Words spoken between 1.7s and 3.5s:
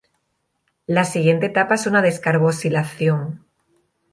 es una descarboxilación.